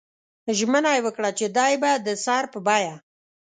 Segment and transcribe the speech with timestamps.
[0.57, 2.95] ژمنه یې وکړه چې دی به د سر په بیه.